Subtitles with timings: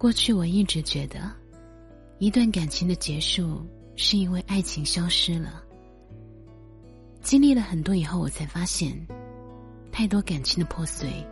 [0.00, 1.30] 过去我一直觉得，
[2.20, 3.60] 一段感情的结束
[3.96, 5.62] 是因为爱情消失了。
[7.20, 8.98] 经历了很多以后，我才发现，
[9.92, 11.22] 太多感情的破碎，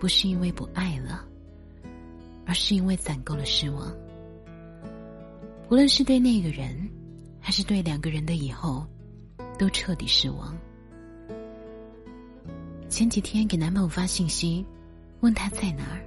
[0.00, 1.26] 不是因为不爱了，
[2.46, 3.94] 而是因为攒够了失望。
[5.68, 6.88] 无论是对那个人，
[7.38, 8.86] 还是对两个人的以后，
[9.58, 10.56] 都彻底失望。
[12.88, 14.64] 前几天给男朋友发信息，
[15.20, 16.00] 问他在哪儿，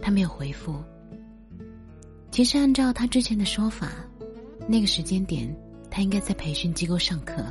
[0.00, 0.82] 他没有回复。
[2.32, 3.92] 其实按照他之前的说法，
[4.66, 5.54] 那个时间点
[5.90, 7.44] 他应该在培训机构上课，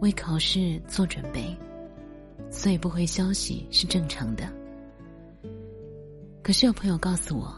[0.00, 1.56] 为考试做准备，
[2.50, 4.52] 所以不回消息是正常的。
[6.42, 7.56] 可是有朋友告诉我，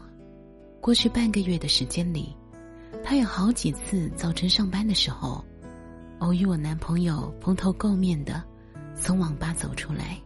[0.79, 2.35] 过去半个月的时间里，
[3.03, 5.43] 他有好几次早晨上班的时候，
[6.19, 8.43] 偶遇我男朋友蓬头垢面的
[8.93, 10.21] 从网吧走出来。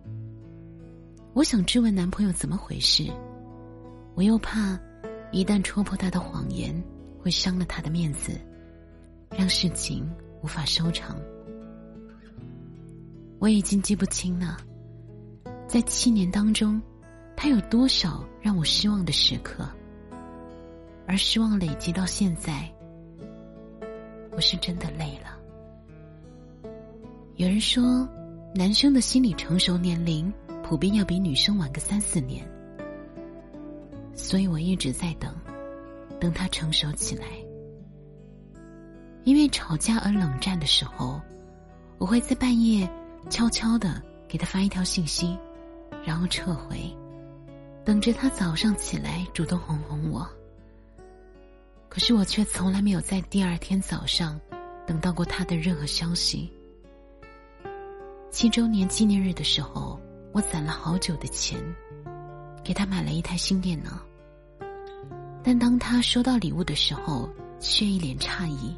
[1.31, 3.09] 我想质问男朋友怎么回事，
[4.13, 4.77] 我又怕。
[5.31, 6.75] 一旦戳破他的谎言，
[7.19, 8.33] 会伤了他的面子，
[9.29, 10.09] 让事情
[10.43, 11.17] 无法收场。
[13.39, 14.57] 我已经记不清了，
[15.67, 16.81] 在七年当中，
[17.35, 19.67] 他有多少让我失望的时刻，
[21.07, 22.69] 而失望累积到现在，
[24.33, 25.39] 我是真的累了。
[27.37, 28.07] 有人说，
[28.53, 32.45] 男生的心理成熟年龄普遍要比女生晚个三四年。
[34.21, 35.35] 所以我一直在等，
[36.19, 37.25] 等他成熟起来。
[39.23, 41.19] 因为吵架而冷战的时候，
[41.97, 42.87] 我会在半夜
[43.29, 45.37] 悄悄的给他发一条信息，
[46.05, 46.95] 然后撤回，
[47.83, 50.25] 等着他早上起来主动哄哄我。
[51.89, 54.39] 可是我却从来没有在第二天早上
[54.87, 56.49] 等到过他的任何消息。
[58.29, 59.99] 七周年纪念日的时候，
[60.31, 61.59] 我攒了好久的钱，
[62.63, 63.99] 给他买了一台新电脑。
[65.43, 68.75] 但当他收到礼物的时候，却一脸诧异，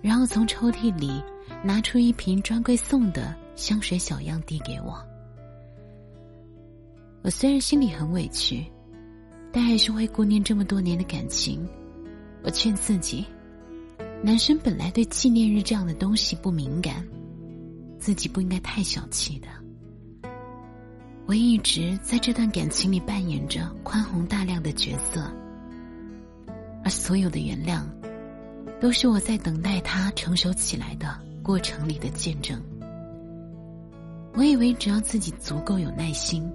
[0.00, 1.22] 然后从抽屉里
[1.64, 4.96] 拿出一瓶专柜送的香水小样递给我。
[7.22, 8.64] 我虽然心里很委屈，
[9.52, 11.68] 但还是会顾念这么多年的感情。
[12.44, 13.26] 我劝自己，
[14.22, 17.04] 男生本来对纪念日这样的东西不敏感，
[17.98, 19.48] 自己不应该太小气的。
[21.26, 25.30] 我一直在这段感情里扮演着宽宏大量的角色。
[26.88, 27.82] 而所有的原谅，
[28.80, 32.58] 都是我在等待他成熟起来的过程里的见证。
[34.32, 36.50] 我以为只要自己足够有耐心，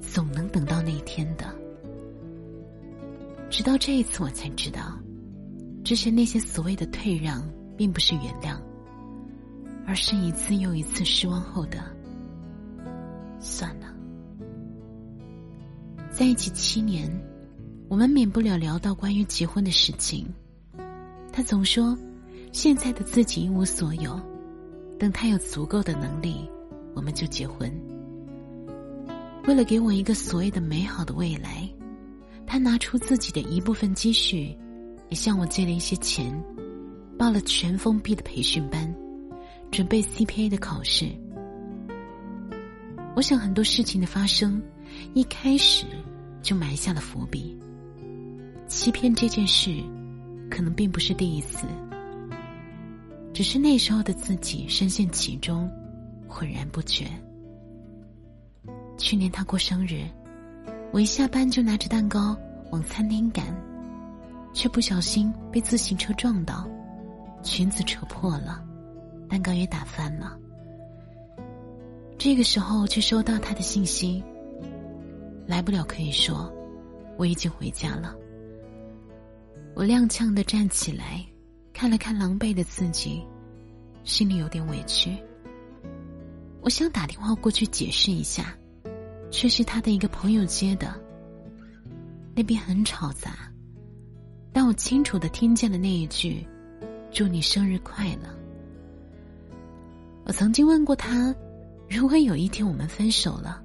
[0.00, 1.52] 总能等到那一天的。
[3.50, 4.96] 直到这一次，我才知道，
[5.82, 7.42] 之前那些所谓的退让，
[7.76, 8.56] 并不是原谅，
[9.84, 11.78] 而是一次又一次失望后的
[13.40, 13.92] 算了。
[16.08, 17.10] 在一起七年。
[17.88, 20.26] 我们免不了聊到关于结婚的事情，
[21.32, 21.96] 他总说，
[22.52, 24.20] 现在的自己一无所有，
[24.98, 26.50] 等他有足够的能力，
[26.94, 27.72] 我们就结婚。
[29.46, 31.68] 为了给我一个所谓的美好的未来，
[32.44, 34.56] 他拿出自己的一部分积蓄，
[35.08, 36.36] 也向我借了一些钱，
[37.16, 38.92] 报了全封闭的培训班，
[39.70, 41.06] 准备 CPA 的考试。
[43.14, 44.60] 我想很多事情的发生，
[45.14, 45.86] 一开始
[46.42, 47.56] 就埋下了伏笔。
[48.66, 49.82] 欺骗这件事，
[50.50, 51.66] 可能并不是第一次，
[53.32, 55.70] 只是那时候的自己深陷其中，
[56.26, 57.06] 浑然不觉。
[58.98, 60.04] 去年他过生日，
[60.92, 62.36] 我一下班就拿着蛋糕
[62.72, 63.54] 往餐厅赶，
[64.52, 66.68] 却不小心被自行车撞到，
[67.42, 68.64] 裙子扯破了，
[69.28, 70.36] 蛋糕也打翻了。
[72.18, 74.24] 这个时候却收到他的信息，
[75.46, 76.52] 来不了可以说，
[77.16, 78.16] 我已经回家了。
[79.76, 81.22] 我踉跄的站起来，
[81.74, 83.22] 看了看狼狈的自己，
[84.04, 85.14] 心里有点委屈。
[86.62, 88.56] 我想打电话过去解释一下，
[89.30, 90.98] 却是他的一个朋友接的。
[92.34, 93.52] 那边很吵杂，
[94.50, 96.42] 但我清楚的听见了那一句
[97.12, 98.34] ：“祝你生日快乐。”
[100.24, 101.34] 我曾经问过他，
[101.86, 103.62] 如果有一天我们分手了，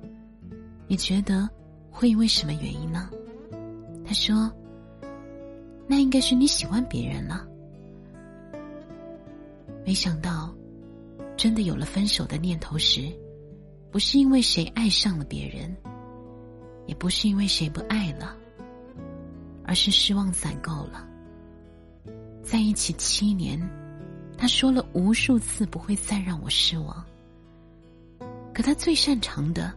[0.87, 1.49] 你觉得
[1.89, 3.09] 会因为什么原因呢？
[4.05, 4.51] 他说。
[5.91, 7.45] 那应该是你喜欢别人了。
[9.85, 10.55] 没想到，
[11.35, 13.11] 真的有了分手的念头时，
[13.91, 15.75] 不是因为谁爱上了别人，
[16.87, 18.37] 也不是因为谁不爱了，
[19.65, 21.05] 而是失望攒够了。
[22.41, 23.59] 在一起七年，
[24.37, 27.03] 他说了无数次不会再让我失望，
[28.53, 29.73] 可他最擅长的，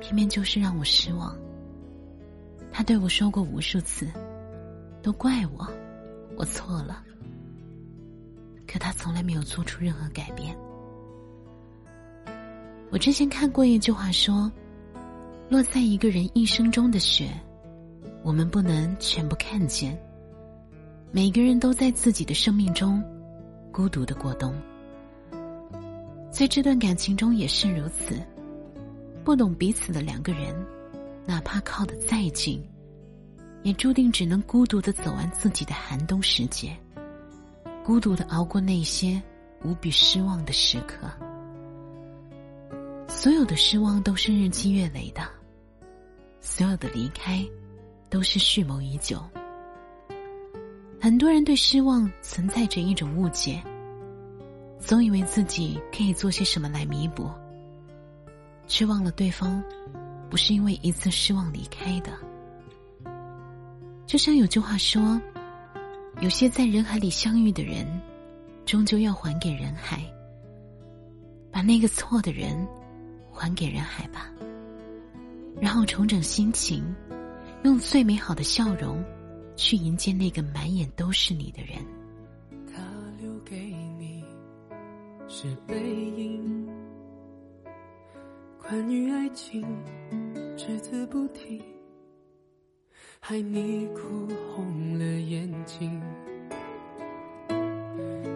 [0.00, 1.38] 偏偏就是让我失望。
[2.72, 4.08] 他对我说过无数次，
[5.02, 5.68] 都怪我，
[6.36, 7.02] 我错了。
[8.66, 10.56] 可他从来没有做出任何改变。
[12.90, 14.50] 我之前看过一句话说
[15.50, 17.28] ：“落在一个人一生中的雪，
[18.22, 19.98] 我们不能全部看见。
[21.10, 23.02] 每个人都在自己的生命中
[23.70, 24.54] 孤独的过冬。
[26.30, 28.14] 在这段感情中也是如此，
[29.22, 30.54] 不懂彼此的两个人，
[31.26, 32.62] 哪怕靠得再近，
[33.62, 36.76] 也注定只能孤独的走完自己的寒冬时节。”
[37.84, 39.20] 孤独的熬过那些
[39.64, 41.10] 无比失望的时刻，
[43.08, 45.22] 所有的失望都是日积月累的，
[46.40, 47.44] 所有的离开
[48.08, 49.20] 都是蓄谋已久。
[51.00, 53.60] 很多人对失望存在着一种误解，
[54.78, 57.28] 总以为自己可以做些什么来弥补，
[58.68, 59.60] 却忘了对方
[60.30, 62.12] 不是因为一次失望离开的。
[64.12, 65.18] 就像有句话说。
[66.20, 67.86] 有些在人海里相遇的人，
[68.66, 70.04] 终究要还给人海。
[71.50, 72.68] 把那个错的人
[73.32, 74.30] 还给人海吧，
[75.58, 76.84] 然后重整心情，
[77.62, 79.02] 用最美好的笑容
[79.56, 81.82] 去迎接那个满眼都是你的人。
[82.66, 82.82] 他
[83.18, 83.58] 留给
[83.98, 84.22] 你
[85.26, 85.74] 是背
[86.18, 86.68] 影，
[88.60, 89.66] 关于爱情
[90.58, 91.62] 只字不提。
[93.24, 96.02] 害你哭红了眼睛，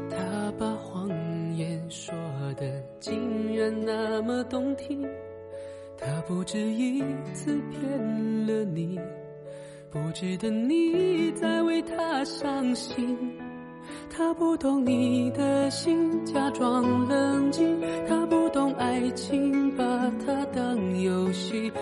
[0.08, 1.08] 他把谎
[1.56, 2.14] 言说
[2.56, 2.64] 的
[3.00, 5.04] 竟然那么动听，
[5.98, 7.02] 他不止一
[7.34, 8.96] 次骗了你，
[9.90, 13.18] 不值得你再为他伤心。
[14.08, 19.84] 他不懂你的心，假装冷静，他不懂爱情，把
[20.24, 21.70] 它当游戏，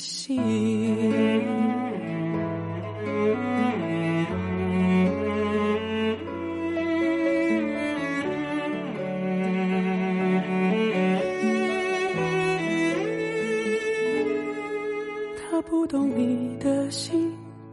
[0.00, 0.40] 心，
[15.36, 17.49] 他不懂你的心。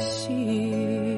[0.00, 1.09] 心。